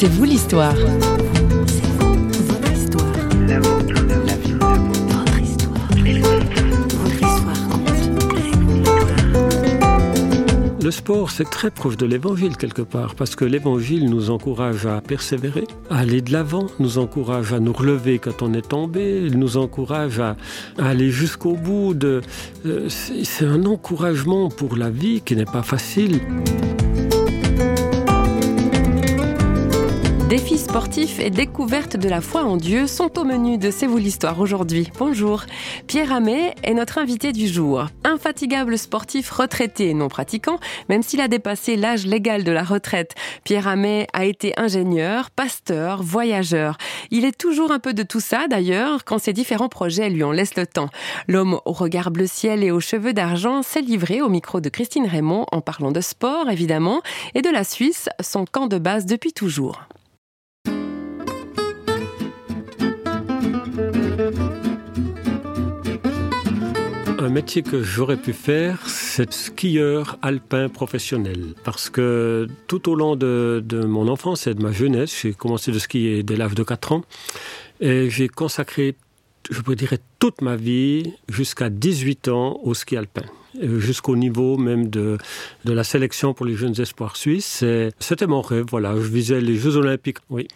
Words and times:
C'est 0.00 0.06
vous 0.06 0.22
l'histoire. 0.22 0.76
Le 10.80 10.90
sport, 10.92 11.32
c'est 11.32 11.50
très 11.50 11.72
proche 11.72 11.96
de 11.96 12.06
l'évangile 12.06 12.56
quelque 12.56 12.82
part, 12.82 13.16
parce 13.16 13.34
que 13.34 13.44
l'évangile 13.44 14.08
nous 14.08 14.30
encourage 14.30 14.86
à 14.86 15.00
persévérer, 15.00 15.64
à 15.90 15.98
aller 15.98 16.22
de 16.22 16.32
l'avant, 16.32 16.68
nous 16.78 16.98
encourage 16.98 17.52
à 17.52 17.58
nous 17.58 17.72
relever 17.72 18.20
quand 18.20 18.40
on 18.42 18.54
est 18.54 18.68
tombé, 18.68 19.24
il 19.26 19.36
nous 19.36 19.56
encourage 19.56 20.20
à, 20.20 20.36
aller 20.78 21.10
jusqu'au 21.10 21.54
bout. 21.54 21.96
Euh, 22.04 22.20
c'est 22.88 23.46
un 23.46 23.64
encouragement 23.64 24.48
pour 24.48 24.76
la 24.76 24.90
vie 24.90 25.22
qui 25.22 25.34
n'est 25.34 25.44
pas 25.44 25.64
facile. 25.64 26.20
Défis 30.28 30.58
sportifs 30.58 31.20
et 31.20 31.30
découverte 31.30 31.96
de 31.96 32.06
la 32.06 32.20
foi 32.20 32.44
en 32.44 32.58
Dieu 32.58 32.86
sont 32.86 33.18
au 33.18 33.24
menu 33.24 33.56
de 33.56 33.70
C'est 33.70 33.86
vous 33.86 33.96
l'histoire 33.96 34.38
aujourd'hui. 34.40 34.90
Bonjour. 34.98 35.44
Pierre 35.86 36.12
Hamé 36.12 36.54
est 36.62 36.74
notre 36.74 36.98
invité 36.98 37.32
du 37.32 37.48
jour. 37.48 37.86
Infatigable 38.04 38.76
sportif 38.76 39.30
retraité 39.30 39.94
non 39.94 40.08
pratiquant, 40.08 40.60
même 40.90 41.02
s'il 41.02 41.22
a 41.22 41.28
dépassé 41.28 41.76
l'âge 41.76 42.04
légal 42.04 42.44
de 42.44 42.52
la 42.52 42.62
retraite. 42.62 43.14
Pierre 43.42 43.68
Hamé 43.68 44.06
a 44.12 44.26
été 44.26 44.52
ingénieur, 44.60 45.30
pasteur, 45.30 46.02
voyageur. 46.02 46.76
Il 47.10 47.24
est 47.24 47.38
toujours 47.38 47.72
un 47.72 47.78
peu 47.78 47.94
de 47.94 48.02
tout 48.02 48.20
ça 48.20 48.48
d'ailleurs 48.48 49.06
quand 49.06 49.18
ses 49.18 49.32
différents 49.32 49.70
projets 49.70 50.10
lui 50.10 50.24
en 50.24 50.32
laissent 50.32 50.56
le 50.56 50.66
temps. 50.66 50.90
L'homme 51.26 51.58
au 51.64 51.72
regard 51.72 52.10
bleu 52.10 52.26
ciel 52.26 52.62
et 52.62 52.70
aux 52.70 52.80
cheveux 52.80 53.14
d'argent 53.14 53.62
s'est 53.62 53.80
livré 53.80 54.20
au 54.20 54.28
micro 54.28 54.60
de 54.60 54.68
Christine 54.68 55.06
Raymond 55.06 55.46
en 55.52 55.62
parlant 55.62 55.90
de 55.90 56.02
sport 56.02 56.50
évidemment 56.50 57.00
et 57.34 57.40
de 57.40 57.48
la 57.48 57.64
Suisse, 57.64 58.10
son 58.20 58.44
camp 58.44 58.66
de 58.66 58.76
base 58.76 59.06
depuis 59.06 59.32
toujours. 59.32 59.88
Un 67.28 67.30
métier 67.30 67.62
que 67.62 67.82
j'aurais 67.82 68.16
pu 68.16 68.32
faire, 68.32 68.88
c'est 68.88 69.34
skieur 69.34 70.16
alpin 70.22 70.70
professionnel. 70.70 71.52
Parce 71.62 71.90
que 71.90 72.48
tout 72.68 72.88
au 72.88 72.94
long 72.94 73.16
de, 73.16 73.62
mon 73.86 74.08
enfance 74.08 74.46
et 74.46 74.54
de 74.54 74.62
ma 74.62 74.72
jeunesse, 74.72 75.14
j'ai 75.20 75.34
commencé 75.34 75.70
de 75.70 75.78
skier 75.78 76.22
dès 76.22 76.36
l'âge 76.36 76.54
de 76.54 76.62
4 76.62 76.92
ans. 76.92 77.02
Et 77.82 78.08
j'ai 78.08 78.28
consacré, 78.28 78.94
je 79.50 79.60
pourrais 79.60 79.76
dire, 79.76 79.92
toute 80.18 80.40
ma 80.40 80.56
vie, 80.56 81.12
jusqu'à 81.28 81.68
18 81.68 82.28
ans, 82.28 82.60
au 82.62 82.72
ski 82.72 82.96
alpin 82.96 83.24
jusqu'au 83.60 84.14
niveau 84.14 84.56
même 84.56 84.88
de, 84.88 85.18
de 85.64 85.72
la 85.72 85.82
sélection 85.82 86.32
pour 86.32 86.46
les 86.46 86.54
jeunes 86.54 86.80
espoirs 86.80 87.16
suisses. 87.16 87.64
C'était 87.98 88.26
mon 88.26 88.40
rêve, 88.40 88.66
voilà. 88.70 88.94
Je 88.94 89.08
visais 89.08 89.40
les 89.40 89.56
Jeux 89.56 89.76
Olympiques, 89.76 90.18
oui. 90.30 90.48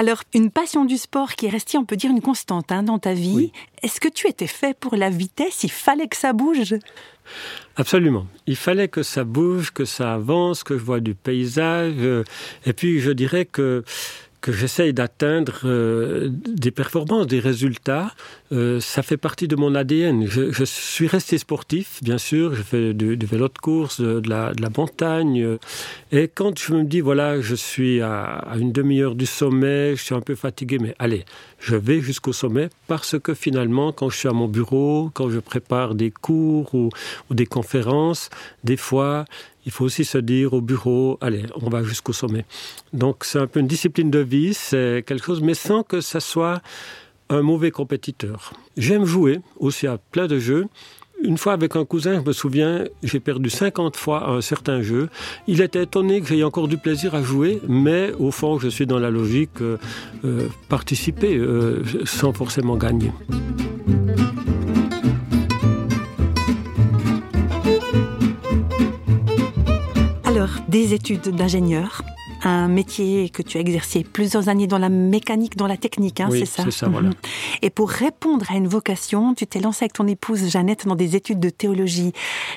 Alors, 0.00 0.22
une 0.32 0.50
passion 0.50 0.86
du 0.86 0.96
sport 0.96 1.34
qui 1.34 1.44
est 1.44 1.50
restée, 1.50 1.76
on 1.76 1.84
peut 1.84 1.94
dire, 1.94 2.10
une 2.10 2.22
constante 2.22 2.72
hein, 2.72 2.82
dans 2.82 2.98
ta 2.98 3.12
vie. 3.12 3.52
Est-ce 3.82 4.00
que 4.00 4.08
tu 4.08 4.28
étais 4.28 4.46
fait 4.46 4.74
pour 4.74 4.96
la 4.96 5.10
vitesse? 5.10 5.62
Il 5.62 5.70
fallait 5.70 6.08
que 6.08 6.16
ça 6.16 6.32
bouge? 6.32 6.74
Absolument. 7.76 8.26
Il 8.46 8.56
fallait 8.56 8.88
que 8.88 9.02
ça 9.02 9.24
bouge, 9.24 9.72
que 9.72 9.84
ça 9.84 10.14
avance, 10.14 10.64
que 10.64 10.78
je 10.78 10.82
vois 10.82 11.00
du 11.00 11.14
paysage. 11.14 11.92
Euh, 11.98 12.24
et 12.64 12.72
puis, 12.72 13.00
je 13.00 13.10
dirais 13.10 13.44
que 13.44 13.84
que 14.40 14.52
j'essaye 14.52 14.92
d'atteindre 14.92 15.60
euh, 15.64 16.28
des 16.30 16.70
performances, 16.70 17.26
des 17.26 17.40
résultats. 17.40 18.14
Euh, 18.52 18.80
ça 18.80 19.02
fait 19.02 19.16
partie 19.16 19.48
de 19.48 19.56
mon 19.56 19.74
ADN. 19.74 20.26
Je, 20.26 20.64
suis 20.64 21.06
resté 21.06 21.38
sportif, 21.38 22.00
bien 22.02 22.18
sûr. 22.18 22.54
Je 22.54 22.62
fais 22.62 22.94
du, 22.94 23.16
vélo 23.26 23.48
de 23.48 23.58
course, 23.58 24.00
de, 24.00 24.28
la, 24.28 24.52
de, 24.54 24.62
la, 24.62 24.70
montagne. 24.76 25.58
Et 26.12 26.28
quand 26.28 26.58
je 26.58 26.72
me 26.72 26.84
dis, 26.84 27.00
voilà, 27.00 27.40
je 27.40 27.54
suis 27.54 28.00
à, 28.00 28.24
à 28.24 28.56
une 28.56 28.72
demi-heure 28.72 29.14
du 29.14 29.26
sommet, 29.26 29.94
je 29.96 30.02
suis 30.02 30.14
un 30.14 30.20
peu 30.20 30.34
fatigué, 30.34 30.78
mais 30.78 30.94
allez, 30.98 31.24
je 31.60 31.76
vais 31.76 32.00
jusqu'au 32.00 32.32
sommet 32.32 32.70
parce 32.86 33.18
que 33.18 33.34
finalement, 33.34 33.92
quand 33.92 34.08
je 34.08 34.16
suis 34.16 34.28
à 34.28 34.32
mon 34.32 34.48
bureau, 34.48 35.10
quand 35.12 35.28
je 35.30 35.38
prépare 35.38 35.94
des 35.94 36.10
cours 36.10 36.74
ou, 36.74 36.88
ou 37.28 37.34
des 37.34 37.46
conférences, 37.46 38.30
des 38.64 38.76
fois, 38.76 39.26
il 39.66 39.72
faut 39.72 39.84
aussi 39.84 40.04
se 40.04 40.18
dire 40.18 40.52
au 40.54 40.60
bureau, 40.60 41.18
allez, 41.20 41.44
on 41.60 41.68
va 41.68 41.82
jusqu'au 41.82 42.12
sommet. 42.12 42.44
Donc 42.92 43.24
c'est 43.24 43.38
un 43.38 43.46
peu 43.46 43.60
une 43.60 43.66
discipline 43.66 44.10
de 44.10 44.20
vie, 44.20 44.54
c'est 44.54 45.04
quelque 45.06 45.24
chose, 45.24 45.42
mais 45.42 45.54
sans 45.54 45.82
que 45.82 46.00
ça 46.00 46.20
soit 46.20 46.62
un 47.28 47.42
mauvais 47.42 47.70
compétiteur. 47.70 48.52
J'aime 48.76 49.04
jouer 49.04 49.40
aussi 49.58 49.86
à 49.86 49.98
plein 49.98 50.26
de 50.26 50.38
jeux. 50.38 50.66
Une 51.22 51.36
fois 51.36 51.52
avec 51.52 51.76
un 51.76 51.84
cousin, 51.84 52.20
je 52.20 52.26
me 52.26 52.32
souviens, 52.32 52.84
j'ai 53.02 53.20
perdu 53.20 53.50
50 53.50 53.96
fois 53.96 54.26
à 54.26 54.30
un 54.30 54.40
certain 54.40 54.80
jeu. 54.80 55.10
Il 55.46 55.60
était 55.60 55.82
étonné 55.82 56.22
que 56.22 56.26
j'aie 56.26 56.42
encore 56.42 56.66
du 56.66 56.78
plaisir 56.78 57.14
à 57.14 57.22
jouer, 57.22 57.60
mais 57.68 58.12
au 58.18 58.30
fond, 58.30 58.58
je 58.58 58.68
suis 58.68 58.86
dans 58.86 58.98
la 58.98 59.10
logique 59.10 59.60
euh, 59.60 59.76
euh, 60.24 60.48
participer 60.70 61.36
euh, 61.36 61.82
sans 62.06 62.32
forcément 62.32 62.76
gagner. 62.76 63.12
Des 70.70 70.94
études 70.94 71.30
d'ingénieur, 71.30 72.02
un 72.44 72.68
métier 72.68 73.28
que 73.28 73.42
tu 73.42 73.58
as 73.58 73.60
exercé 73.60 74.04
plusieurs 74.04 74.48
années 74.48 74.68
dans 74.68 74.78
la 74.78 74.88
mécanique, 74.88 75.56
dans 75.56 75.66
la 75.66 75.76
technique, 75.76 76.20
hein, 76.20 76.28
c'est 76.30 76.46
ça 76.46 76.62
c'est 76.62 76.70
ça, 76.70 76.88
voilà. 76.88 77.08
Mhm. 77.08 77.14
Et 77.62 77.70
pour 77.70 77.90
répondre 77.90 78.46
à 78.48 78.56
une 78.56 78.68
vocation, 78.68 79.34
tu 79.34 79.46
t'es 79.48 79.58
lancé 79.58 79.84
avec 79.84 79.94
ton 79.94 80.06
épouse 80.06 80.48
Jeannette 80.48 80.86
dans 80.86 80.94
des 80.94 81.16
études 81.16 81.40
de 81.40 81.50
théologie. 81.50 82.12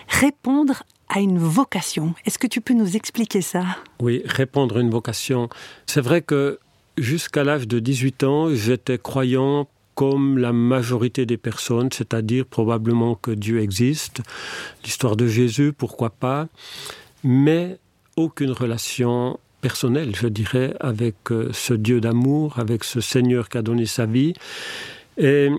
Répondre 0.08 0.84
à 1.10 1.22
une 1.22 1.40
vocation, 1.40 2.14
est-ce 2.26 2.38
que 2.38 2.46
tu 2.46 2.62
peux 2.62 2.76
nous 2.76 2.96
expliquer 2.96 3.42
ça? 3.42 3.66
Oui, 4.00 4.22
répondre 4.26 4.78
à 4.78 4.82
une 4.82 4.92
vocation. 4.92 5.50
C'est 5.88 6.02
vrai 6.02 6.22
que 6.22 6.60
jusqu'à 6.98 7.44
l'âge 7.44 7.68
de 7.68 7.80
18 7.80 8.24
ans, 8.24 8.54
j'étais 8.54 9.00
croyant 9.00 9.68
comme 9.96 10.38
la 10.38 10.54
majorité 10.54 11.26
des 11.26 11.38
personnes, 11.38 11.90
c'est-à-dire 11.92 12.46
probablement 12.46 13.16
que 13.16 13.32
Dieu 13.32 13.60
existe, 13.60 14.22
l'histoire 14.84 15.16
de 15.16 15.28
Jésus, 15.28 15.74
pourquoi 15.74 16.12
pas 16.12 16.48
mais 17.24 17.78
aucune 18.16 18.52
relation 18.52 19.40
personnelle, 19.62 20.16
je 20.16 20.28
dirais, 20.28 20.76
avec 20.80 21.16
euh, 21.32 21.50
ce 21.54 21.74
Dieu 21.74 22.02
d'amour, 22.02 22.60
avec 22.60 22.84
ce 22.84 23.00
Seigneur 23.00 23.50
qui 23.50 23.58
a 23.58 23.62
donné 23.62 23.86
sa 23.86 24.06
vie. 24.06 24.34
Et 25.18 25.50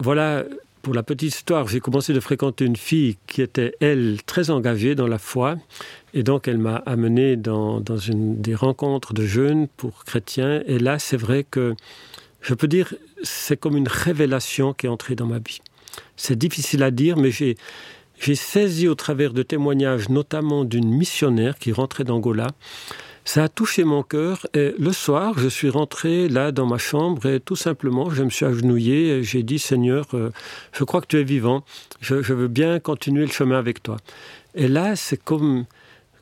voilà, 0.00 0.44
pour 0.86 0.94
la 0.94 1.02
petite 1.02 1.34
histoire, 1.34 1.66
j'ai 1.66 1.80
commencé 1.80 2.12
de 2.12 2.20
fréquenter 2.20 2.64
une 2.64 2.76
fille 2.76 3.16
qui 3.26 3.42
était, 3.42 3.74
elle, 3.80 4.18
très 4.24 4.50
engagée 4.50 4.94
dans 4.94 5.08
la 5.08 5.18
foi. 5.18 5.56
Et 6.14 6.22
donc, 6.22 6.46
elle 6.46 6.58
m'a 6.58 6.76
amené 6.86 7.34
dans, 7.34 7.82
une 8.08 8.40
des 8.40 8.54
rencontres 8.54 9.12
de 9.12 9.26
jeunes 9.26 9.66
pour 9.76 10.04
chrétiens. 10.04 10.62
Et 10.66 10.78
là, 10.78 11.00
c'est 11.00 11.16
vrai 11.16 11.44
que, 11.50 11.74
je 12.40 12.54
peux 12.54 12.68
dire, 12.68 12.94
c'est 13.24 13.56
comme 13.56 13.76
une 13.76 13.88
révélation 13.88 14.72
qui 14.72 14.86
est 14.86 14.88
entrée 14.88 15.16
dans 15.16 15.26
ma 15.26 15.38
vie. 15.38 15.60
C'est 16.16 16.38
difficile 16.38 16.84
à 16.84 16.92
dire, 16.92 17.16
mais 17.16 17.32
j'ai 17.32 17.56
j'ai 18.18 18.34
saisi 18.34 18.88
au 18.88 18.94
travers 18.94 19.32
de 19.32 19.42
témoignages, 19.42 20.08
notamment 20.08 20.64
d'une 20.64 20.88
missionnaire 20.88 21.58
qui 21.58 21.72
rentrait 21.72 22.04
d'Angola. 22.04 22.48
Ça 23.24 23.42
a 23.42 23.48
touché 23.48 23.82
mon 23.82 24.04
cœur 24.04 24.46
et 24.54 24.72
le 24.78 24.92
soir, 24.92 25.36
je 25.36 25.48
suis 25.48 25.68
rentré 25.68 26.28
là 26.28 26.52
dans 26.52 26.64
ma 26.64 26.78
chambre 26.78 27.26
et 27.26 27.40
tout 27.40 27.56
simplement, 27.56 28.08
je 28.08 28.22
me 28.22 28.30
suis 28.30 28.46
agenouillé 28.46 29.08
et 29.08 29.22
j'ai 29.24 29.42
dit 29.42 29.58
Seigneur, 29.58 30.06
euh, 30.14 30.30
je 30.72 30.84
crois 30.84 31.00
que 31.00 31.08
tu 31.08 31.18
es 31.18 31.24
vivant, 31.24 31.64
je, 32.00 32.14
veux 32.14 32.46
bien 32.46 32.78
continuer 32.78 33.26
le 33.26 33.32
chemin 33.32 33.58
avec 33.58 33.82
toi. 33.82 33.96
Et 34.54 34.68
là, 34.68 34.94
c'est 34.94 35.22
comme 35.22 35.64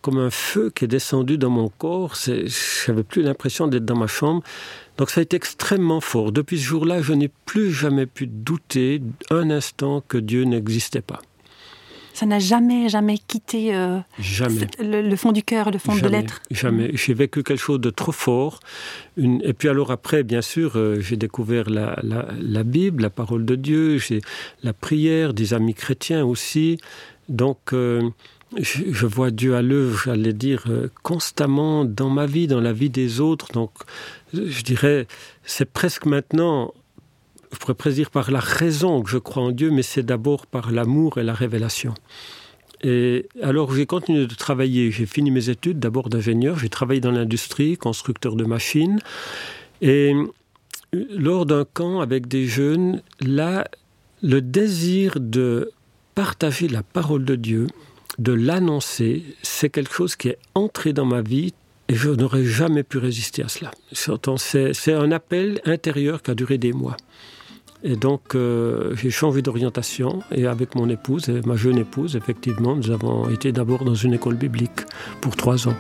comme 0.01 0.19
un 0.19 0.31
feu 0.31 0.71
qui 0.75 0.85
est 0.85 0.89
descendu 0.89 1.39
dans 1.39 1.49
mon 1.49 1.71
corps. 1.71 2.15
Je 2.15 2.91
n'avais 2.91 3.05
plus 3.05 3.23
l'impression 3.23 3.69
d'être 3.69 3.87
dans 3.87 3.97
ma 3.97 4.07
chambre. 4.07 4.43
Donc 4.99 5.09
ça 5.09 5.21
a 5.21 5.23
été 5.23 5.35
extrêmement 5.35 6.03
fort. 6.03 6.31
Depuis 6.31 6.59
ce 6.59 6.65
jour-là, 6.65 7.01
je 7.01 7.15
n'ai 7.15 7.31
plus 7.47 7.73
jamais 7.73 8.05
pu 8.05 8.27
douter 8.27 9.01
un 9.31 9.49
instant 9.49 10.03
que 10.07 10.19
Dieu 10.19 10.45
n'existait 10.45 11.01
pas 11.01 11.21
ça 12.15 12.27
n'a 12.27 12.39
jamais, 12.39 12.89
jamais 12.89 13.19
quitté 13.19 13.75
euh, 13.75 13.99
Le, 14.79 15.17
fond 15.17 15.33
du 15.33 15.43
cœur, 15.43 15.73
le 15.73 15.79
fond 15.79 15.97
de 15.97 16.07
l'être. 16.07 16.41
Jamais. 16.51 16.93
J'ai 16.95 17.13
vécu 17.13 17.43
quelque 17.43 17.61
chose 17.61 17.81
de 17.81 17.91
trop 17.91 18.13
fort. 18.13 18.61
Une... 19.17 19.43
Et 19.43 19.53
puis 19.53 19.69
alors 19.69 19.91
après, 19.91 20.23
bien 20.23 20.41
sûr, 20.41 20.77
euh, 20.77 21.01
j'ai 21.01 21.17
découvert 21.17 21.69
la, 21.69 21.99
la, 22.03 22.63
Bible, 22.63 23.03
la 23.03 23.11
parole 23.11 23.45
de 23.45 23.57
Dieu, 23.57 23.99
j'ai 23.99 24.21
la 24.63 24.73
prière, 24.73 25.35
des 25.35 25.55
amis 25.55 25.75
chrétiens 25.75 26.25
aussi. 26.25 26.79
Donc, 27.29 27.73
euh, 27.73 28.09
je, 28.57 28.85
je, 28.93 29.07
vois 29.07 29.33
Dieu 29.33 29.57
à 29.57 29.63
l'œuvre, 29.63 30.03
j'allais 30.05 30.33
dire, 30.33 30.67
constamment 31.03 31.85
dans 31.85 32.11
ma 32.11 32.27
vie, 32.27 32.47
dans 32.47 32.61
la 32.61 32.73
vie 32.73 32.91
des 32.91 33.21
autres. 33.21 33.51
Donc, 33.53 33.73
je 34.33 34.63
dirais, 34.63 35.09
c'est 35.45 35.71
presque 35.71 36.07
maintenant 36.07 36.73
je 37.55 37.59
pourrais 37.59 37.75
presque 37.75 37.97
dire 37.97 38.11
par 38.11 38.31
la 38.31 38.41
raison 38.41 39.03
que 39.03 39.11
je 39.11 39.19
crois 39.19 39.43
en 39.43 39.51
Dieu, 39.53 39.71
mais 39.71 39.83
c'est 39.83 40.03
d'abord 40.03 40.47
par 40.47 40.71
l'amour 40.71 41.19
et 41.19 41.23
la 41.23 41.35
révélation. 41.35 41.95
Et 42.83 43.27
alors 43.43 43.75
j'ai 43.75 43.87
continué 43.87 44.27
de 44.27 44.35
travailler, 44.35 44.91
j'ai 44.91 45.07
fini 45.07 45.31
mes 45.31 45.49
études 45.49 45.79
d'abord 45.79 46.11
d'ingénieur, 46.11 46.59
j'ai 46.59 46.69
travaillé 46.69 47.01
dans 47.01 47.13
l'industrie, 47.13 47.79
constructeur 47.79 48.37
de 48.37 48.45
machines. 48.45 48.99
Et 49.81 50.13
lors 50.93 51.47
d'un 51.47 51.65
camp 51.65 52.01
avec 52.01 52.29
des 52.29 52.47
jeunes, 52.47 53.03
là, 53.21 53.67
le 54.23 54.43
désir 54.43 55.15
de 55.19 55.71
partager 56.15 56.69
la 56.69 56.83
parole 56.83 57.25
de 57.25 57.37
Dieu, 57.37 57.67
de 58.19 58.33
l'annoncer, 58.33 59.25
c'est 59.43 59.71
quelque 59.71 59.95
chose 59.95 60.15
qui 60.15 60.29
est 60.29 60.39
entré 60.55 60.93
dans 60.93 61.07
ma 61.07 61.23
vie 61.23 61.53
Et 61.89 61.95
je 61.95 62.11
n'aurais 62.11 62.45
jamais 62.45 62.83
pu 62.83 62.99
résister 62.99 63.43
à 63.43 63.49
cela. 63.49 63.71
C'est 63.93 64.93
un 64.93 65.13
appel 65.13 65.61
intérieur 65.65 66.23
qui 66.23 66.31
a 66.31 66.35
duré 66.35 66.57
des 66.57 66.73
mois. 66.73 66.97
Et 67.87 67.97
donc, 67.97 68.35
euh, 68.35 68.97
j'ai 68.97 69.11
changé 69.11 69.43
d'orientation 69.43 70.23
et 70.33 70.47
avec 70.47 70.75
mon 70.75 70.89
épouse, 70.89 71.29
ma 71.45 71.55
jeune 71.55 71.77
épouse, 71.77 72.17
effectivement, 72.17 72.75
nous 72.75 72.91
avons 72.91 73.29
été 73.29 73.53
d'abord 73.53 73.85
dans 73.85 73.95
une 73.95 74.15
école 74.15 74.37
biblique 74.37 74.81
pour 75.21 75.37
trois 75.37 75.69
ans. 75.69 75.77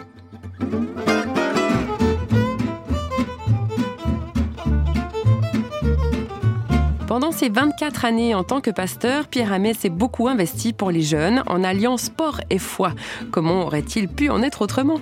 Pendant 7.06 7.32
ses 7.32 7.48
24 7.48 8.04
années 8.04 8.34
en 8.34 8.44
tant 8.44 8.60
que 8.60 8.70
pasteur, 8.70 9.26
Pierre 9.26 9.52
Hamé 9.54 9.72
s'est 9.72 9.88
beaucoup 9.88 10.28
investi 10.28 10.74
pour 10.74 10.90
les 10.90 11.00
jeunes 11.00 11.42
en 11.46 11.64
alliant 11.64 11.96
sport 11.96 12.42
et 12.50 12.58
foi. 12.58 12.92
Comment 13.30 13.62
aurait-il 13.62 14.08
pu 14.08 14.28
en 14.28 14.42
être 14.42 14.60
autrement? 14.60 15.00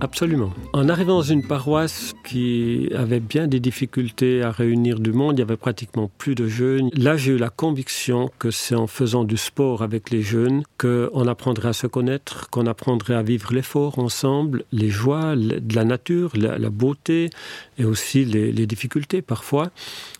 Absolument. 0.00 0.52
En 0.74 0.88
arrivant 0.88 1.16
dans 1.16 1.22
une 1.22 1.42
paroisse 1.42 2.14
qui 2.24 2.90
avait 2.94 3.20
bien 3.20 3.46
des 3.46 3.60
difficultés 3.60 4.42
à 4.42 4.50
réunir 4.50 5.00
du 5.00 5.12
monde, 5.12 5.36
il 5.36 5.40
y 5.40 5.42
avait 5.42 5.56
pratiquement 5.56 6.10
plus 6.18 6.34
de 6.34 6.46
jeunes. 6.46 6.90
Là, 6.94 7.16
j'ai 7.16 7.32
eu 7.32 7.38
la 7.38 7.48
conviction 7.48 8.30
que 8.38 8.50
c'est 8.50 8.74
en 8.74 8.86
faisant 8.86 9.24
du 9.24 9.36
sport 9.36 9.82
avec 9.82 10.10
les 10.10 10.20
jeunes 10.20 10.64
qu'on 10.78 11.26
apprendrait 11.26 11.70
à 11.70 11.72
se 11.72 11.86
connaître, 11.86 12.50
qu'on 12.50 12.66
apprendrait 12.66 13.14
à 13.14 13.22
vivre 13.22 13.54
l'effort 13.54 13.98
ensemble, 13.98 14.64
les 14.70 14.90
joies 14.90 15.34
de 15.34 15.74
la 15.74 15.84
nature, 15.84 16.32
la, 16.34 16.70
beauté 16.70 17.30
et 17.78 17.84
aussi 17.84 18.24
les, 18.24 18.66
difficultés 18.66 19.22
parfois. 19.22 19.70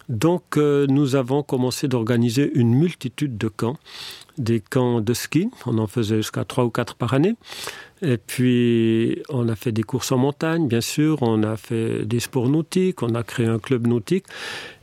Donc, 0.08 0.56
euh, 0.56 0.86
nous 0.88 1.16
avons 1.16 1.42
commencé 1.42 1.88
d'organiser 1.88 2.50
une 2.54 2.74
multitude 2.74 3.36
de 3.36 3.48
camps 3.48 3.76
des 4.38 4.60
camps 4.60 5.00
de 5.00 5.14
ski. 5.14 5.48
On 5.66 5.78
en 5.78 5.86
faisait 5.86 6.16
jusqu'à 6.16 6.44
trois 6.44 6.64
ou 6.64 6.70
quatre 6.70 6.94
par 6.94 7.14
année. 7.14 7.36
Et 8.02 8.18
puis, 8.18 9.22
on 9.30 9.48
a 9.48 9.56
fait 9.56 9.72
des 9.72 9.82
courses 9.82 10.12
en 10.12 10.18
montagne, 10.18 10.68
bien 10.68 10.82
sûr. 10.82 11.22
On 11.22 11.42
a 11.42 11.56
fait 11.56 12.04
des 12.04 12.20
sports 12.20 12.48
nautiques. 12.48 13.02
On 13.02 13.14
a 13.14 13.22
créé 13.22 13.46
un 13.46 13.58
club 13.58 13.86
nautique. 13.86 14.26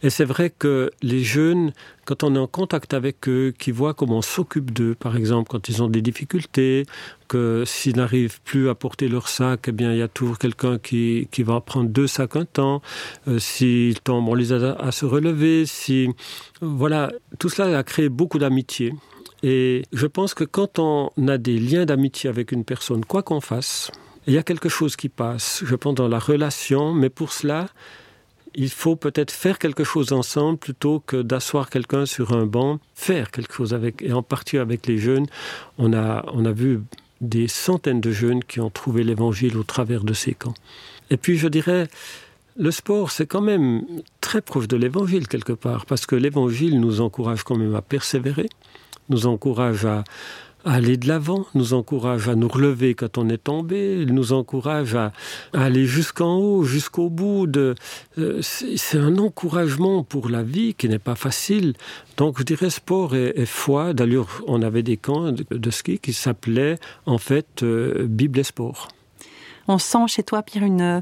Et 0.02 0.10
c'est 0.10 0.26
vrai 0.26 0.50
que 0.50 0.90
les 1.04 1.24
jeunes, 1.24 1.74
quand 2.06 2.24
on 2.24 2.36
est 2.36 2.40
en 2.40 2.48
contact 2.48 2.94
avec 2.94 3.28
eux, 3.30 3.54
qui 3.58 3.72
voient 3.72 3.94
comment 3.94 4.18
on 4.18 4.22
s'occupe 4.24 4.72
d'eux, 4.72 4.96
par 4.96 5.16
exemple, 5.16 5.50
quand 5.52 5.70
ils 5.70 5.84
ont 5.84 5.90
des 5.90 6.02
difficultés, 6.02 6.86
que 7.28 7.64
s'ils 7.66 7.96
n'arrivent 7.96 8.42
plus 8.42 8.68
à 8.70 8.76
porter 8.76 9.08
leur 9.08 9.28
sac, 9.28 9.66
eh 9.68 9.72
bien, 9.72 9.92
il 9.92 10.00
y 10.00 10.02
a 10.02 10.08
toujours 10.08 10.40
quelqu'un 10.40 10.80
qui, 10.80 11.28
qui 11.32 11.44
va 11.44 11.62
prendre 11.62 11.90
deux 11.90 12.08
sacs 12.08 12.36
un 12.36 12.46
temps. 12.46 12.82
Euh, 13.28 13.38
s'ils 13.38 14.00
tombent, 14.02 14.28
on 14.28 14.36
les 14.36 14.54
aide 14.54 14.76
à, 14.80 14.92
se 14.92 15.06
relever. 15.06 15.66
Si, 15.68 16.10
voilà, 16.62 17.12
tout 17.38 17.50
cela 17.50 17.78
a 17.78 17.84
créé 17.84 18.10
beaucoup 18.10 18.40
d'amitié. 18.40 18.94
Et 19.44 19.84
je 19.92 20.08
pense 20.08 20.34
que 20.34 20.46
quand 20.46 20.80
on 20.80 21.12
a 21.28 21.38
des 21.38 21.60
liens 21.60 21.86
d'amitié 21.86 22.30
avec 22.30 22.54
une 22.54 22.64
personne, 22.64 23.04
quoi 23.04 23.24
qu'on 23.24 23.42
fasse, 23.42 23.92
il 24.26 24.34
y 24.34 24.38
a 24.38 24.44
quelque 24.44 24.70
chose 24.70 24.96
qui 24.96 25.10
passe, 25.10 25.64
je 25.66 25.76
pense, 25.76 25.96
dans 25.96 26.08
la 26.08 26.18
relation, 26.20 26.94
mais 26.94 27.10
pour 27.10 27.34
cela, 27.34 27.68
il 28.56 28.70
faut 28.70 28.96
peut-être 28.96 29.32
faire 29.32 29.60
quelque 29.60 29.84
chose 29.84 30.14
ensemble 30.14 30.58
plutôt 30.58 31.02
que 31.06 31.22
d'asseoir 31.22 31.70
quelqu'un 31.70 32.06
sur 32.06 32.32
un 32.32 32.46
banc, 32.46 32.80
faire 32.96 33.32
quelque 33.32 33.54
chose 33.54 33.74
avec, 33.74 34.02
et 34.02 34.14
en 34.14 34.24
particulier 34.24 34.62
avec 34.62 34.88
les 34.88 34.98
jeunes. 34.98 35.26
On 35.78 35.92
a, 35.92 36.24
on 36.34 36.46
a 36.46 36.52
vu 36.52 36.80
des 37.20 37.50
centaines 37.50 38.00
de 38.00 38.12
jeunes 38.12 38.44
qui 38.44 38.62
ont 38.62 38.70
trouvé 38.70 39.04
l'évangile 39.04 39.58
au 39.58 39.64
travers 39.64 40.04
de 40.04 40.14
ces 40.14 40.34
camps. 40.34 40.54
Et 41.10 41.18
puis 41.18 41.38
je 41.38 41.50
dirais, 41.50 41.88
le 42.56 42.72
sport, 42.72 43.12
c'est 43.12 43.26
quand 43.26 43.42
même 43.42 43.84
très 44.22 44.42
proche 44.42 44.68
de 44.68 44.78
l'évangile 44.78 45.28
quelque 45.28 45.54
part, 45.54 45.86
parce 45.86 46.06
que 46.06 46.16
l'évangile 46.16 46.80
nous 46.80 47.02
encourage 47.02 47.44
quand 47.44 47.58
même 47.58 47.76
à 47.76 47.82
persévérer, 47.82 48.48
nous 49.14 49.28
encourage 49.28 49.86
à, 49.86 50.04
aller 50.66 50.98
de 50.98 51.08
l'avant, 51.08 51.46
nous 51.56 51.74
encourage 51.74 52.30
à 52.30 52.36
nous 52.36 52.48
relever 52.48 52.96
quand 52.96 53.18
on 53.18 53.30
est 53.30 53.44
tombé, 53.44 54.06
nous 54.08 54.34
encourage 54.34 54.96
à, 54.96 55.12
aller 55.54 55.86
jusqu'en 55.86 56.36
haut, 56.38 56.64
jusqu'au 56.64 57.10
bout. 57.10 57.46
De, 57.48 57.76
euh, 58.18 58.42
c'est 58.42 58.98
un 58.98 59.18
encouragement 59.18 60.04
pour 60.04 60.30
la 60.30 60.42
vie 60.42 60.74
qui 60.74 60.90
n'est 60.90 61.00
pas 61.00 61.16
facile. 61.16 61.74
Donc 62.18 62.40
je 62.40 62.44
dirais 62.44 62.70
sport 62.70 63.16
et, 63.16 63.46
foi. 63.46 63.94
D'ailleurs, 63.94 64.42
on 64.48 64.62
avait 64.62 64.84
des 64.84 64.98
camps 64.98 65.32
de, 65.32 65.72
ski 65.72 66.00
qui 66.00 66.14
s'appelaient 66.14 66.80
en 67.06 67.18
fait 67.18 67.62
euh, 67.62 68.06
Bible 68.08 68.40
et 68.40 68.44
sport. 68.44 68.88
On 69.68 69.78
sent 69.78 70.08
chez 70.08 70.24
toi, 70.24 70.42
Pierre, 70.44 70.64
une, 70.64 71.02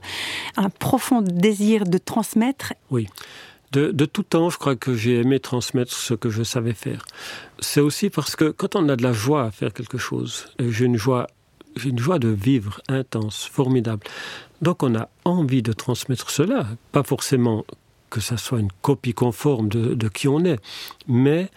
un 0.57 0.69
profond 0.69 1.21
désir 1.21 1.85
de 1.85 1.97
transmettre. 1.97 2.73
Oui 2.89 3.07
de, 3.71 4.05
tout 4.05 4.23
temps, 4.23 4.49
je 4.49 4.57
crois 4.57 4.75
que 4.75 4.93
j'ai 4.95 5.19
aimé 5.19 5.39
transmettre 5.39 5.93
ce 5.93 6.13
que 6.13 6.29
je 6.29 6.43
savais 6.43 6.73
faire. 6.73 7.05
C'est 7.59 7.79
aussi 7.79 8.09
parce 8.09 8.35
que 8.35 8.49
quand 8.49 8.75
on 8.75 8.89
a 8.89 8.95
de 8.95 9.03
la 9.03 9.13
joie 9.13 9.43
à 9.43 9.51
faire 9.51 9.73
quelque 9.73 9.97
chose, 9.97 10.47
j'ai 10.59 10.85
une 10.85 10.97
joie, 10.97 11.27
j'ai 11.75 11.89
une 11.89 11.99
joie 11.99 12.19
de 12.19 12.27
vivre 12.27 12.81
intense, 12.89 13.45
formidable. 13.45 14.03
Donc 14.61 14.83
on 14.83 14.95
a 14.95 15.09
envie 15.25 15.61
de 15.61 15.73
transmettre 15.73 16.29
cela, 16.29 16.67
pas 16.91 17.03
forcément 17.03 17.65
que 18.09 18.19
ça 18.19 18.35
soit 18.35 18.59
une 18.59 18.71
copie 18.81 19.13
conforme 19.13 19.69
de, 19.69 19.93
de 19.93 20.07
qui 20.09 20.27
on 20.27 20.43
est, 20.43 20.59
mais 21.07 21.49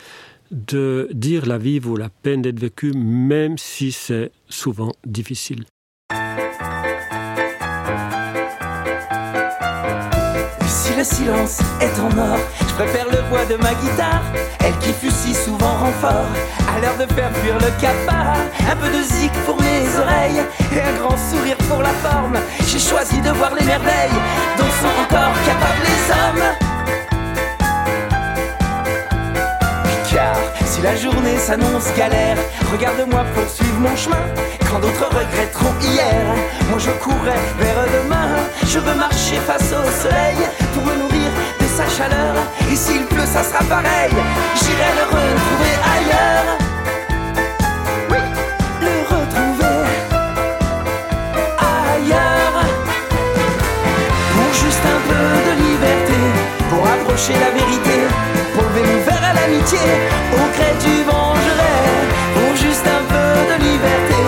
de 0.52 1.08
dire 1.12 1.46
la 1.46 1.58
vie 1.58 1.81
vaut 1.81 1.96
la 1.96 2.10
peine 2.10 2.43
d'être 2.43 2.60
vécue, 2.60 2.93
même 2.93 3.58
si 3.58 3.90
c'est 3.90 4.31
souvent 4.49 4.93
difficile. 5.05 5.64
Le 10.96 11.05
silence 11.05 11.58
est 11.81 11.99
en 11.99 12.19
or. 12.19 12.38
Je 12.69 12.75
préfère 12.75 13.06
le 13.06 13.23
bois 13.29 13.44
de 13.46 13.56
ma 13.56 13.75
guitare, 13.75 14.23
elle 14.64 14.76
qui 14.79 14.93
fut 14.93 15.11
si 15.11 15.35
souvent 15.35 15.75
renfort. 15.81 16.29
À 16.69 16.81
l'heure 16.81 16.96
de 16.96 17.12
faire 17.12 17.31
fuir 17.37 17.55
le 17.55 17.70
cafard, 17.81 18.37
un 18.70 18.76
peu 18.76 18.88
de 18.88 19.02
zik 19.02 19.32
pour 19.44 19.61
mes 19.61 19.82
oreilles 19.99 20.43
et 20.73 20.81
un 20.81 20.93
grand 21.00 21.17
sourire 21.31 21.56
pour 21.69 21.82
la 21.82 21.93
forme. 22.05 22.38
J'ai 22.67 22.79
choisi 22.79 23.20
de 23.20 23.31
voir 23.31 23.52
les 23.58 23.64
merveilles 23.64 24.20
dont 24.56 24.73
sont 24.82 24.94
encore 25.02 25.35
capables 25.44 25.85
les 25.85 26.02
hommes. 26.14 26.46
Car 30.12 30.37
si 30.67 30.81
la 30.82 30.96
journée 30.96 31.38
s'annonce 31.38 31.93
galère, 31.96 32.37
regarde-moi 32.70 33.25
poursuivre 33.35 33.81
mon 33.81 33.96
chemin. 33.96 34.25
Quand 34.70 34.79
d'autres 34.79 35.08
regretteront 35.08 35.75
hier, 35.81 36.25
moi 36.70 36.79
je 36.79 36.91
courrai 37.02 37.38
vers 37.58 37.85
demain. 38.02 38.29
Je 38.67 38.79
veux 38.79 38.94
marcher 38.94 39.37
face 39.46 39.73
au 39.73 40.02
soleil 40.02 40.49
pour 40.75 40.85
me 40.85 40.94
nourrir 40.97 41.31
de 41.61 41.67
sa 41.67 41.87
chaleur. 41.97 42.35
Et 42.71 42.76
s'il 42.76 43.05
pleut, 43.06 43.26
ça 43.26 43.43
sera 43.43 43.62
pareil. 43.65 44.12
J'irai 44.59 44.91
le 44.99 45.05
retrouver 45.15 45.75
ailleurs. 45.94 46.49
Oui, 48.11 48.19
le 48.87 48.94
retrouver 49.12 49.79
ailleurs. 51.59 52.59
Pour 54.35 54.51
juste 54.63 54.87
un 54.96 55.01
peu 55.10 55.27
de 55.48 55.55
liberté, 55.67 56.20
pour 56.70 56.82
approcher 56.94 57.34
la 57.44 57.51
vérité, 57.58 57.96
pour 58.55 58.65
lever 58.65 58.84
mon 58.91 59.01
verre 59.06 59.25
à 59.31 59.34
l'amitié, 59.39 59.84
au 60.39 60.44
gré 60.55 60.70
du 60.84 60.96
vent 61.05 61.34
je. 61.44 61.55
Pour 62.34 62.53
juste 62.56 62.87
un 62.98 63.03
peu 63.13 63.31
de 63.51 63.56
liberté, 63.69 64.20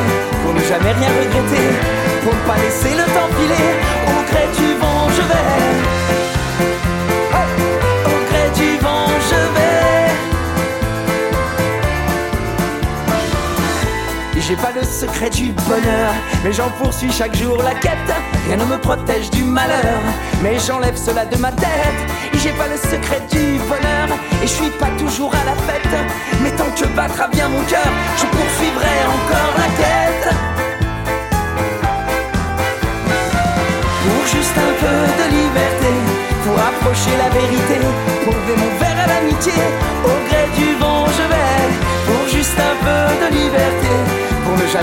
pour 0.43 0.55
ne 0.55 0.63
jamais 0.71 0.93
rien 0.93 1.11
regretter, 1.21 1.69
pour 2.23 2.35
ne 2.35 2.43
pas 2.49 2.59
laisser 2.63 2.95
le 2.95 3.07
temps 3.15 3.31
filer, 3.37 3.69
au 4.13 4.19
gré 4.31 4.45
du 4.59 4.69
vent 4.81 5.09
je. 5.17 5.27
J'ai 14.47 14.55
pas 14.55 14.71
le 14.73 14.85
secret 14.85 15.29
du 15.29 15.51
bonheur, 15.67 16.15
mais 16.45 16.53
j'en 16.53 16.69
poursuis 16.79 17.11
chaque 17.11 17.35
jour 17.35 17.61
la 17.65 17.75
quête. 17.75 18.13
Rien 18.47 18.57
ne 18.57 18.65
me 18.65 18.79
protège 18.79 19.29
du 19.31 19.43
malheur, 19.43 20.01
mais 20.41 20.57
j'enlève 20.61 20.97
cela 20.97 21.25
de 21.27 21.37
ma 21.37 21.51
tête. 21.51 22.01
J'ai 22.35 22.53
pas 22.53 22.69
le 22.69 22.77
secret 22.77 23.23
du 23.29 23.59
bonheur, 23.67 24.09
et 24.41 24.47
je 24.47 24.53
suis 24.53 24.71
pas 24.71 24.91
toujours 24.99 25.35
à 25.35 25.45
la 25.45 25.57
fête. 25.67 25.99
Mais 26.45 26.53
tant 26.53 26.71
que 26.79 26.87
battra 26.95 27.27
bien 27.27 27.49
mon 27.49 27.63
cœur, 27.65 27.91
je 28.17 28.27
poursuivrai 28.27 28.97
encore 29.17 29.55
la 29.59 29.69
quête. 29.83 30.35
Pour 34.05 34.27
juste 34.29 34.57
un 34.57 34.75
peu 34.79 34.99
de 35.19 35.27
liberté, 35.39 35.93
pour 36.45 36.55
approcher 36.55 37.17
la 37.19 37.31
vérité, 37.31 37.81
pour 38.25 38.35
mon 38.35 38.79
verre 38.79 39.01
à 39.03 39.07
l'amitié, 39.09 39.55
au 40.05 40.15
gré 40.29 40.47
du 40.57 40.76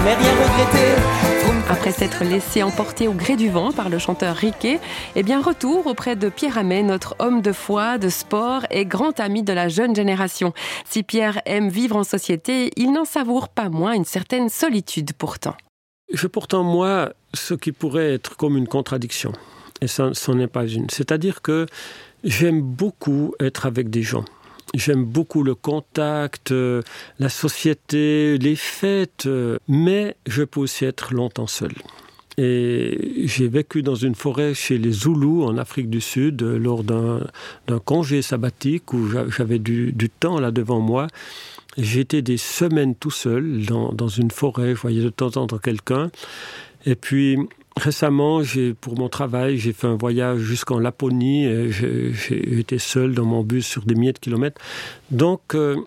jamais 0.04 0.16
rien 0.16 0.34
regretter. 0.34 1.70
Après 1.70 1.92
s'être 1.92 2.24
laissé 2.26 2.62
emporter 2.62 3.08
au 3.08 3.14
gré 3.14 3.38
du 3.38 3.50
vent 3.50 3.72
par 3.72 3.90
le 3.90 4.00
chanteur 4.00 4.36
Riquet, 4.36 4.80
eh 5.16 5.24
bien 5.24 5.42
retour 5.42 5.88
auprès 5.88 6.18
de 6.18 6.28
Pierre 6.28 6.58
Amet, 6.58 6.84
notre 6.84 7.16
homme 7.20 7.42
de 7.42 7.54
foi, 7.54 7.98
de 7.98 8.10
sport 8.10 8.66
et 8.70 8.86
grand 8.86 9.20
ami 9.22 9.44
de 9.44 9.54
la 9.54 9.70
jeune 9.70 9.96
génération. 9.96 10.54
Si 10.90 11.04
Pierre 11.04 11.42
aime 11.46 11.70
vivre 11.70 11.96
en 11.96 12.04
société, 12.04 12.72
il 12.76 12.92
n'en 12.92 13.06
savoure 13.06 13.48
pas 13.48 13.70
moins 13.70 13.94
une 13.94 14.04
certaine 14.04 14.50
solitude 14.50 15.14
pourtant. 15.14 15.56
Je 16.12 16.28
pourtant 16.28 16.64
moi 16.64 17.14
ce 17.34 17.54
qui 17.54 17.72
pourrait 17.72 18.14
être 18.14 18.36
comme 18.36 18.58
une 18.58 18.68
contradiction, 18.68 19.32
et 19.80 19.88
ça, 19.88 20.12
n'en 20.28 20.40
est 20.40 20.48
pas 20.48 20.68
une. 20.68 20.90
C'est-à-dire 20.90 21.42
que 21.42 21.66
j'aime 22.26 22.62
beaucoup 22.62 23.36
être 23.40 23.66
avec 23.66 23.90
des 23.90 24.04
gens. 24.04 24.26
J'aime 24.74 25.05
beaucoup 25.05 25.43
le 25.43 25.55
contact, 25.55 26.51
euh, 26.51 26.82
la 27.20 27.29
société, 27.29 28.38
les 28.38 28.55
fêtes, 28.55 29.25
euh, 29.27 29.58
mais 29.67 30.15
je 30.25 30.43
peux 30.43 30.62
aussi 30.62 30.86
être 30.86 31.13
longtemps 31.13 31.48
seul. 31.48 31.74
Et 32.38 33.25
j'ai 33.25 33.48
vécu 33.48 33.84
dans 33.84 33.93
une 33.93 34.15
forêt 34.15 34.55
chez 34.55 34.79
les 34.79 34.91
Zoulous 34.91 35.43
en 35.43 35.58
Afrique 35.58 35.89
du 35.89 36.01
Sud 36.01 36.41
lors 36.41 36.84
d'un 36.84 37.20
congé 37.86 38.24
sabbatique 38.24 38.91
où 38.93 39.08
j'avais 39.29 39.60
du, 39.60 39.93
temps 40.20 40.39
là 40.39 40.50
devant 40.50 40.79
moi. 40.79 41.05
J'étais 41.77 42.24
des 42.24 42.38
semaines 42.38 42.96
tout 42.96 43.12
seul 43.12 43.63
dans, 43.65 43.93
dans, 43.93 44.08
une 44.08 44.32
forêt, 44.32 44.74
je 44.75 44.82
voyais 44.82 45.03
de 45.03 45.10
temps 45.10 45.38
en 45.38 45.46
temps 45.46 45.60
quelqu'un. 45.60 46.10
Et 46.88 46.96
puis 46.96 47.38
récemment, 47.77 48.42
pour 48.82 48.98
mon 48.98 49.10
travail, 49.10 49.58
j'ai 49.58 49.74
fait 49.74 49.88
un 49.88 49.96
voyage 49.96 50.39
jusqu'en 50.39 50.80
Laponie. 50.80 51.46
Été 51.46 52.80
seul 52.80 53.13
dans 53.13 53.25
mon 53.25 53.44
bus 53.44 53.65
sur 53.65 53.84
des 53.84 53.96
milliers 53.96 54.13
de 54.13 54.20
kilomètres. 54.20 54.62
Donc, 55.12 55.56
euh, 55.56 55.77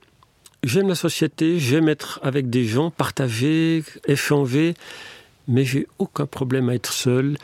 j'aime 0.64 0.88
la 0.88 0.94
société, 0.94 1.58
j'aime 1.58 1.88
être 1.88 2.20
avec 2.22 2.50
des 2.50 2.64
gens, 2.64 2.90
partager, 2.90 3.82
échanger 4.06 4.74
mais 5.48 5.64
j'ai 5.64 5.86
aucun 5.98 6.26
problème 6.26 6.68
à 6.68 6.74
être 6.74 6.92
seul. 6.92 7.38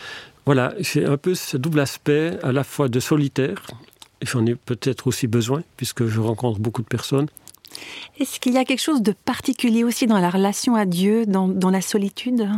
Voilà, 0.45 0.75
j'ai 0.81 1.05
un 1.05 1.17
peu 1.17 1.35
ce 1.35 1.57
double 1.57 1.81
aspect, 1.81 2.39
à 2.43 2.53
la 2.53 2.65
fois 2.65 2.89
de 2.89 3.01
solitaire, 3.01 3.63
j'en 4.23 4.45
ai 4.47 4.55
peut-être 4.55 5.07
aussi 5.07 5.27
besoin, 5.27 5.63
puisque 5.77 6.07
je 6.07 6.21
rencontre 6.21 6.59
beaucoup 6.59 6.83
de 6.83 6.89
personnes. 6.89 7.29
Est-ce 8.19 8.41
qu'il 8.41 8.53
y 8.53 8.59
a 8.59 8.65
quelque 8.65 8.83
chose 8.83 9.03
de 9.03 9.13
particulier 9.13 9.85
aussi 9.85 10.07
dans 10.07 10.19
la 10.19 10.31
relation 10.31 10.75
à 10.75 10.85
Dieu, 10.85 11.27
dans 11.27 11.71
la 11.71 11.81
solitude? 11.81 12.49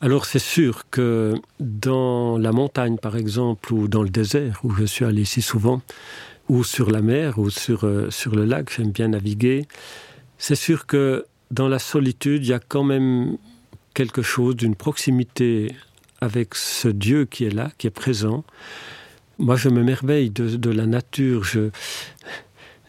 Alors 0.00 0.24
c'est 0.24 0.38
sûr 0.38 0.84
que 0.90 1.34
dans 1.58 2.38
la 2.38 2.52
montagne 2.52 2.96
par 2.96 3.16
exemple 3.16 3.72
ou 3.72 3.88
dans 3.88 4.02
le 4.02 4.10
désert 4.10 4.60
où 4.64 4.70
je 4.74 4.84
suis 4.84 5.04
allé 5.04 5.24
si 5.24 5.42
souvent 5.42 5.82
ou 6.48 6.64
sur 6.64 6.90
la 6.90 7.00
mer 7.00 7.38
ou 7.38 7.48
sur, 7.48 7.84
euh, 7.84 8.10
sur 8.10 8.34
le 8.34 8.44
lac, 8.44 8.72
j'aime 8.76 8.90
bien 8.90 9.08
naviguer, 9.08 9.66
c'est 10.36 10.56
sûr 10.56 10.86
que 10.86 11.24
dans 11.50 11.68
la 11.68 11.78
solitude, 11.78 12.44
il 12.44 12.48
y 12.48 12.52
a 12.52 12.58
quand 12.58 12.82
même 12.82 13.36
quelque 13.94 14.22
chose 14.22 14.56
d'une 14.56 14.74
proximité 14.74 15.74
avec 16.20 16.54
ce 16.54 16.88
Dieu 16.88 17.24
qui 17.24 17.44
est 17.44 17.50
là, 17.50 17.70
qui 17.78 17.86
est 17.86 17.90
présent. 17.90 18.44
Moi, 19.38 19.56
je 19.56 19.68
me 19.68 19.82
merveille 19.82 20.30
de, 20.30 20.70
la 20.70 20.86
nature. 20.86 21.44
Je, 21.44 21.70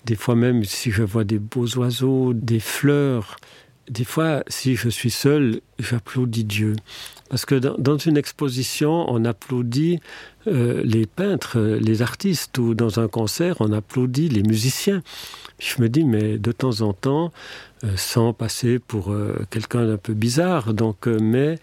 des 0.06 0.15
fois 0.15 0.36
même, 0.36 0.63
si 0.63 0.91
je 0.91 1.03
vois 1.03 1.24
des 1.24 1.39
beaux 1.39 1.68
oiseaux, 1.77 2.34
des 2.34 2.60
fleurs, 2.60 3.38
des 3.90 4.04
fois, 4.04 4.44
si 4.48 4.76
je 4.76 4.90
suis 4.90 5.12
seul, 5.12 5.62
j'applaudis 5.80 6.44
Dieu. 6.44 6.76
Parce 7.30 7.46
que 7.46 7.56
dans, 7.56 7.98
une 7.98 8.18
exposition, 8.18 9.06
on 9.10 9.24
applaudit 9.26 10.00
euh, 10.48 10.82
les 10.84 11.06
peintres, 11.06 11.60
les 11.60 12.02
artistes, 12.02 12.58
ou 12.58 12.74
dans 12.74 13.00
un 13.00 13.08
concert, 13.08 13.58
on 13.60 13.72
applaudit 13.72 14.30
les 14.30 14.44
musiciens. 14.44 15.02
Je 15.60 15.82
me 15.82 15.90
dis, 15.90 16.04
mais 16.04 16.38
de 16.38 16.52
temps 16.52 16.82
en 16.82 16.94
temps, 16.94 17.32
euh, 17.84 17.94
sans 17.96 18.32
passer 18.32 18.78
pour 18.78 19.12
euh, 19.12 19.36
quelqu'un 19.50 19.88
d'un 19.88 19.98
peu 19.98 20.14
bizarre. 20.14 20.76
Donc, 20.76 21.08
euh, 21.08 21.18
mais 21.20 21.58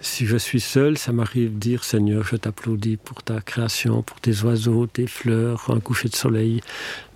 si 0.00 0.26
je 0.26 0.36
suis 0.36 0.60
seul, 0.60 0.96
ça 0.96 1.12
m'arrive 1.12 1.54
de 1.54 1.58
dire 1.58 1.84
Seigneur, 1.84 2.24
je 2.24 2.36
t'applaudis 2.36 2.96
pour 2.96 3.22
ta 3.22 3.40
création, 3.40 4.02
pour 4.02 4.18
tes 4.20 4.42
oiseaux, 4.42 4.86
tes 4.86 5.06
fleurs, 5.06 5.66
un 5.68 5.80
coucher 5.80 6.08
de 6.08 6.16
soleil. 6.16 6.62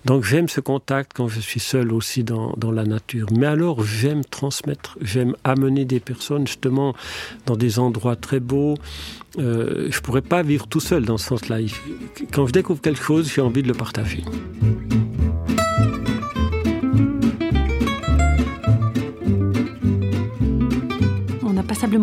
Donc 0.05 0.23
j'aime 0.23 0.47
ce 0.47 0.61
contact 0.61 1.11
quand 1.15 1.27
je 1.27 1.39
suis 1.39 1.59
seul 1.59 1.91
aussi 1.91 2.23
dans, 2.23 2.53
dans 2.57 2.71
la 2.71 2.83
nature. 2.83 3.27
Mais 3.35 3.47
alors 3.47 3.83
j'aime 3.83 4.23
transmettre, 4.23 4.97
j'aime 5.01 5.35
amener 5.43 5.85
des 5.85 5.99
personnes 5.99 6.45
justement 6.45 6.93
dans 7.47 7.55
des 7.55 7.79
endroits 7.79 8.15
très 8.15 8.39
beaux. 8.39 8.75
Euh, 9.39 9.87
je 9.89 9.99
pourrais 10.01 10.21
pas 10.21 10.43
vivre 10.43 10.67
tout 10.67 10.79
seul 10.79 11.05
dans 11.05 11.17
ce 11.17 11.27
sens-là. 11.27 11.57
Quand 12.31 12.45
je 12.45 12.51
découvre 12.51 12.81
quelque 12.81 13.01
chose, 13.01 13.31
j'ai 13.33 13.41
envie 13.41 13.63
de 13.63 13.67
le 13.67 13.73
partager. 13.73 14.23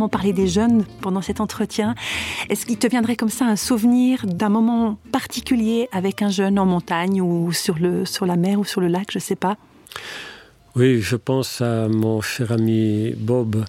Simplement 0.02 0.08
parler 0.08 0.32
des 0.32 0.48
jeunes 0.48 0.84
pendant 1.00 1.22
cet 1.22 1.40
entretien. 1.40 1.94
Est-ce 2.48 2.66
qu'il 2.66 2.78
te 2.78 2.86
viendrait 2.86 3.16
comme 3.16 3.30
ça 3.30 3.44
un 3.46 3.56
souvenir 3.56 4.26
d'un 4.26 4.48
moment 4.48 4.98
particulier 5.12 5.88
avec 5.92 6.22
un 6.22 6.30
jeune 6.30 6.58
en 6.58 6.66
montagne 6.66 7.20
ou 7.20 7.52
sur, 7.52 7.78
le, 7.78 8.04
sur 8.04 8.26
la 8.26 8.36
mer 8.36 8.58
ou 8.58 8.64
sur 8.64 8.80
le 8.80 8.88
lac, 8.88 9.10
je 9.10 9.18
ne 9.18 9.22
sais 9.22 9.36
pas? 9.36 9.56
Oui, 10.74 11.00
je 11.00 11.16
pense 11.16 11.60
à 11.60 11.88
mon 11.88 12.20
cher 12.20 12.50
ami 12.50 13.12
Bob. 13.16 13.64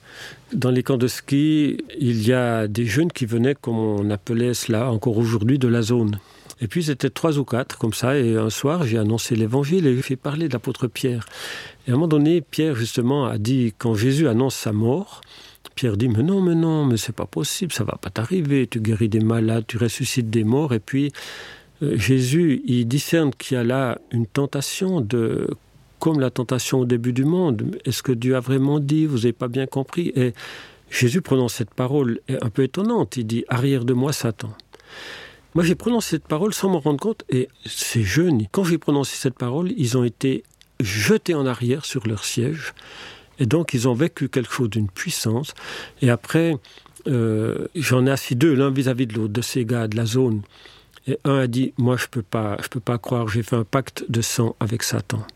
Dans 0.54 0.72
les 0.72 0.84
camps 0.84 0.98
de 0.98 1.08
ski, 1.08 1.78
il 2.00 2.25
y 2.25 2.32
a 2.32 2.68
des 2.68 2.86
jeunes 2.86 3.12
qui 3.12 3.25
venaient, 3.25 3.56
comme 3.56 3.78
on 3.78 4.10
appelait 4.10 4.54
cela 4.54 4.90
encore 4.90 5.18
aujourd'hui, 5.18 5.60
de 5.60 5.68
la 5.68 5.82
zone. 5.82 6.20
Et 6.62 6.68
puis 6.68 6.84
c'était 6.84 7.10
trois 7.10 7.38
ou 7.38 7.44
quatre 7.44 7.78
comme 7.78 7.94
ça. 7.94 8.18
Et 8.18 8.38
un 8.38 8.50
soir, 8.50 8.86
j'ai 8.86 8.98
annoncé 8.98 9.36
l'évangile 9.36 9.86
et 9.86 9.96
j'ai 9.96 10.02
fait 10.02 10.16
parler 10.16 10.48
de 10.48 10.54
l'apôtre 10.54 10.88
Pierre. 10.88 11.25
Et 11.86 11.92
à 11.92 11.94
un 11.94 11.98
moment 11.98 12.08
donné, 12.08 12.40
Pierre 12.42 12.75
justement 12.75 13.25
a 13.25 13.38
dit, 13.38 13.74
quand 13.78 13.96
Jésus 13.96 14.30
annonce 14.30 14.56
sa 14.56 14.72
mort, 14.72 15.22
Pierre 15.75 15.98
dit 15.98 16.10
Mais 16.10 16.24
non, 16.24 16.41
mais 16.41 16.55
non, 16.55 16.86
mais 16.86 16.98
c'est 16.98 17.15
pas 17.15 17.25
possible, 17.25 17.72
ça 17.72 17.84
va 17.84 17.98
pas 18.01 18.10
t'arriver. 18.10 18.67
Tu 18.67 18.79
guéris 18.79 19.10
des 19.10 19.20
malades, 19.20 19.65
tu 19.67 19.77
ressuscites 19.77 20.29
des 20.29 20.43
morts. 20.43 20.74
Et 20.74 20.79
puis 20.79 21.12
euh, 21.82 21.98
Jésus, 21.98 22.62
il 22.65 22.88
discerne 22.88 23.32
qu'il 23.32 23.55
y 23.55 23.60
a 23.60 23.63
là 23.63 24.00
une 24.12 24.27
tentation 24.27 25.01
de 25.01 25.48
comme 26.00 26.20
la 26.20 26.29
tentation 26.29 26.79
au 26.79 26.86
début 26.86 27.13
du 27.13 27.24
monde. 27.24 27.77
Est-ce 27.86 28.03
que 28.03 28.12
Dieu 28.12 28.36
a 28.36 28.39
vraiment 28.39 28.79
dit 28.79 29.05
Vous 29.05 29.20
n'avez 29.20 29.34
pas 29.34 29.48
bien 29.48 29.65
compris? 29.65 30.12
Et 30.15 30.34
Jésus 30.89 31.22
prononce 31.22 31.53
cette 31.53 31.74
parole 31.74 32.20
un 32.29 32.50
peu 32.50 32.63
étonnante. 32.63 33.17
Il 33.17 33.25
dit 33.25 33.46
Arrière 33.48 33.86
de 33.86 33.93
moi, 33.93 34.12
Satan. 34.12 34.53
Moi, 35.55 35.63
j'ai 35.63 35.75
prononcé 35.75 36.12
cette 36.12 36.27
parole 36.27 36.53
sans 36.53 36.70
m'en 36.70 36.79
rendre 36.79 37.00
compte. 37.00 37.24
Et 37.29 37.48
ces 37.65 38.03
jeunes, 38.03 38.48
quand 38.51 38.63
j'ai 38.63 38.77
prononcé 38.77 39.15
cette 39.15 39.36
parole, 39.36 39.72
ils 39.77 39.98
ont 39.98 40.03
été 40.03 40.43
jetés 40.79 41.36
en 41.36 41.46
arrière 41.46 41.86
sur 41.86 42.08
leur 42.08 42.25
siège. 42.25 42.74
Et 43.43 43.45
donc, 43.45 43.73
ils 43.73 43.89
ont 43.89 43.93
vécu 43.93 44.29
quelque 44.29 44.53
chose 44.53 44.69
d'une 44.69 44.88
puissance. 44.88 45.53
Et 46.01 46.09
après, 46.09 46.55
euh, 47.07 47.67
j'en 47.75 48.05
ai 48.05 48.12
assis 48.12 48.38
deux, 48.38 48.53
l'un 48.53 48.71
vis-à-vis 48.71 49.05
de 49.05 49.15
l'autre, 49.15 49.33
de 49.33 49.41
ces 49.41 49.65
gars 49.65 49.89
de 49.89 49.97
la 49.97 50.05
zone. 50.05 50.43
Et 51.07 51.19
un 51.25 51.39
a 51.39 51.47
dit, 51.47 51.73
moi, 51.77 51.97
je 51.97 52.07
peux 52.07 52.21
peux 52.21 52.79
pas 52.79 52.97
croire, 52.97 53.27
j'ai 53.27 53.43
fait 53.43 53.57
un 53.57 53.65
pacte 53.65 54.05
de 54.07 54.21
sang 54.21 54.55
avec 54.62 54.81
Satan. 54.81 55.27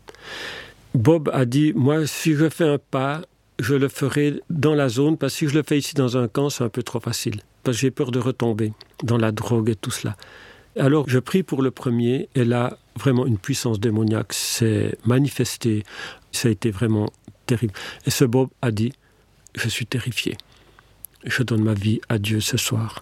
Bob 0.94 1.28
a 1.34 1.44
dit, 1.44 1.74
moi, 1.76 2.06
si 2.06 2.32
je 2.32 2.48
fais 2.48 2.64
un 2.64 2.78
pas, 2.78 3.20
je 3.58 3.74
le 3.74 3.88
ferai 3.88 4.40
dans 4.48 4.74
la 4.74 4.88
zone, 4.88 5.18
parce 5.18 5.34
que 5.34 5.38
si 5.40 5.48
je 5.48 5.54
le 5.54 5.62
fais 5.62 5.76
ici 5.76 5.94
dans 5.94 6.16
un 6.16 6.28
camp, 6.28 6.48
c'est 6.48 6.64
un 6.64 6.70
peu 6.70 6.82
trop 6.82 7.00
facile. 7.00 7.42
Parce 7.62 7.76
que 7.76 7.82
j'ai 7.82 7.90
peur 7.90 8.10
de 8.10 8.20
retomber 8.20 8.72
dans 9.02 9.18
la 9.18 9.32
drogue 9.32 9.68
et 9.68 9.76
tout 9.76 9.90
cela. 9.90 10.16
Alors, 10.78 11.06
je 11.10 11.18
prie 11.18 11.42
pour 11.42 11.60
le 11.60 11.70
premier, 11.70 12.30
et 12.34 12.46
là, 12.46 12.78
vraiment, 12.96 13.26
une 13.26 13.36
puissance 13.36 13.80
démoniaque 13.80 14.32
s'est 14.32 14.96
manifestée. 15.04 15.82
Ça 16.32 16.48
a 16.48 16.50
été 16.50 16.70
vraiment 16.70 17.10
Et 18.06 18.10
ce 18.10 18.24
Bob 18.24 18.48
a 18.62 18.70
dit, 18.70 18.92
je 19.54 19.68
suis 19.68 19.86
terrifié. 19.86 20.36
Je 21.24 21.42
donne 21.42 21.64
ma 21.64 21.74
vie 21.74 22.00
à 22.08 22.18
Dieu 22.18 22.40
ce 22.40 22.56
soir. 22.56 23.00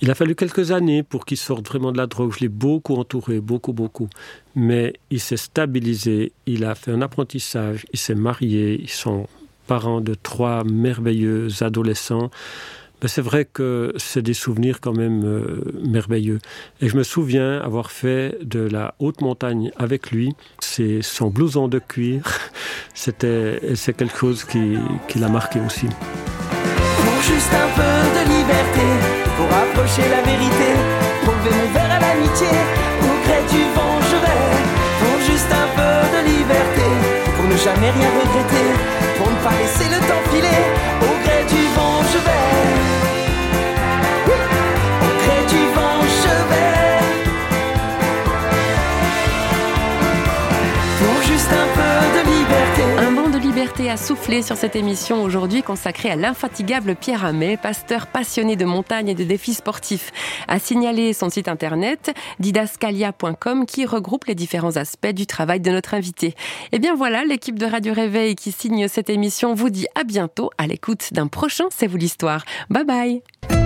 Il 0.00 0.10
a 0.10 0.14
fallu 0.14 0.34
quelques 0.34 0.72
années 0.72 1.02
pour 1.02 1.24
qu'il 1.24 1.36
sorte 1.36 1.66
vraiment 1.66 1.92
de 1.92 1.98
la 1.98 2.06
drogue. 2.06 2.32
Je 2.34 2.40
l'ai 2.40 2.48
beaucoup 2.48 2.94
entouré, 2.96 3.40
beaucoup, 3.40 3.72
beaucoup. 3.72 4.08
Mais 4.56 4.94
il 5.10 5.20
s'est 5.20 5.36
stabilisé, 5.36 6.32
il 6.46 6.64
a 6.64 6.74
fait 6.74 6.90
un 6.90 7.00
apprentissage, 7.00 7.86
il 7.92 7.98
s'est 7.98 8.16
marié, 8.16 8.80
ils 8.80 8.90
sont 8.90 9.28
parents 9.66 10.00
de 10.00 10.14
trois 10.14 10.64
merveilleux 10.64 11.48
adolescents. 11.60 12.30
C'est 13.06 13.22
vrai 13.22 13.44
que 13.44 13.92
c'est 13.96 14.22
des 14.22 14.34
souvenirs 14.34 14.80
quand 14.80 14.96
même 14.96 15.24
euh, 15.24 15.62
merveilleux. 15.84 16.38
Et 16.80 16.88
je 16.88 16.96
me 16.96 17.02
souviens 17.02 17.58
avoir 17.60 17.90
fait 17.90 18.38
de 18.42 18.60
la 18.60 18.94
haute 18.98 19.20
montagne 19.20 19.70
avec 19.76 20.10
lui. 20.10 20.34
C'est 20.60 21.02
son 21.02 21.28
blouson 21.28 21.68
de 21.68 21.78
cuir. 21.78 22.22
C'était, 22.94 23.60
c'est 23.74 23.94
quelque 23.94 24.16
chose 24.16 24.44
qui, 24.44 24.76
qui 25.08 25.18
l'a 25.18 25.28
marqué 25.28 25.60
aussi. 25.60 25.86
Pour 25.86 27.22
juste 27.22 27.52
un 27.52 27.68
peu 27.76 27.94
de 28.16 28.22
liberté, 28.38 28.86
pour 29.36 29.46
approcher 29.52 30.08
la 30.08 30.22
vérité, 30.22 30.70
pour 31.24 31.34
lever 31.34 31.50
mon 31.50 31.72
verre 31.74 31.92
à 31.92 32.00
l'amitié, 32.00 32.48
au 33.02 33.14
gré 33.24 33.40
du 33.52 33.62
vent 33.74 34.00
je 34.10 34.16
vais. 34.24 34.44
Pour 35.00 35.16
juste 35.28 35.52
un 35.52 35.68
peu 35.76 35.94
de 36.14 36.20
liberté, 36.32 36.86
pour 37.36 37.44
ne 37.44 37.56
jamais 37.56 37.90
rien 37.90 38.10
regretter, 38.20 38.68
pour 39.18 39.30
ne 39.30 39.36
pas 39.44 39.54
laisser 39.60 39.88
le 39.90 40.00
temps 40.08 40.24
filer, 40.32 40.73
à 53.82 53.96
souffler 53.96 54.40
sur 54.40 54.56
cette 54.56 54.76
émission 54.76 55.22
aujourd'hui 55.24 55.62
consacrée 55.62 56.08
à 56.08 56.16
l'infatigable 56.16 56.94
Pierre 56.94 57.24
Amet, 57.24 57.56
pasteur 57.56 58.06
passionné 58.06 58.54
de 58.54 58.64
montagne 58.64 59.08
et 59.08 59.14
de 59.14 59.24
défis 59.24 59.54
sportifs. 59.54 60.12
A 60.46 60.60
signalé 60.60 61.12
son 61.12 61.28
site 61.28 61.48
internet 61.48 62.14
didascalia.com 62.38 63.66
qui 63.66 63.84
regroupe 63.84 64.26
les 64.26 64.36
différents 64.36 64.76
aspects 64.76 65.08
du 65.08 65.26
travail 65.26 65.60
de 65.60 65.70
notre 65.70 65.94
invité. 65.94 66.28
Et 66.28 66.34
eh 66.74 66.78
bien 66.78 66.94
voilà, 66.94 67.24
l'équipe 67.24 67.58
de 67.58 67.66
Radio 67.66 67.92
Réveil 67.92 68.36
qui 68.36 68.52
signe 68.52 68.86
cette 68.86 69.10
émission 69.10 69.54
vous 69.54 69.70
dit 69.70 69.86
à 69.96 70.04
bientôt 70.04 70.50
à 70.56 70.68
l'écoute 70.68 71.12
d'un 71.12 71.26
prochain 71.26 71.64
C'est 71.70 71.88
vous 71.88 71.96
l'histoire. 71.96 72.44
Bye 72.70 72.84
bye 72.84 73.63